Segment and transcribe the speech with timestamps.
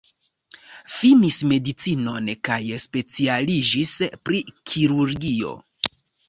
[0.93, 3.93] Finis medicinon kaj specialiĝis
[4.31, 4.41] pri
[4.73, 5.55] kirurgio.